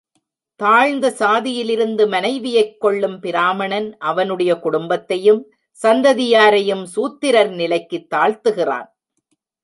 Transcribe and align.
தாழ்ந்த 0.55 1.09
சாதியிலிருந்து 1.19 2.07
மனைவியைக் 2.07 2.79
கொள்ளும் 2.79 3.19
பிராமணன் 3.19 3.97
அவனுடைய 3.97 4.55
குடும்பத்தையும் 4.55 5.51
சந்ததியாரையும் 5.83 6.83
சூத்திரர் 6.83 7.49
நிலைக்குத் 7.49 8.13
தாழ்த்துகிறான். 8.13 8.87